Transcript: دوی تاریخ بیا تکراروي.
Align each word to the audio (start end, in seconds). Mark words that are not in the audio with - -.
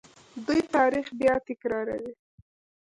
دوی 0.45 0.61
تاریخ 0.75 1.05
بیا 1.19 1.33
تکراروي. 1.47 2.11